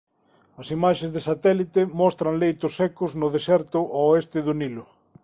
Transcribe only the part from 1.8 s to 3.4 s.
mostran leitos secos no